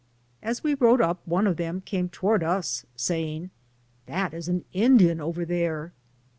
As 0.41 0.61
w.e 0.61 0.73
rode 0.79 0.99
up 0.99 1.19
one 1.27 1.45
of 1.45 1.57
them 1.57 1.79
came 1.81 2.09
to 2.09 2.25
ward 2.25 2.41
us, 2.43 2.87
saying, 2.95 3.51
"That 4.07 4.33
is 4.33 4.47
an 4.47 4.65
Indian, 4.73 5.21
over 5.21 5.45
there." 5.45 5.93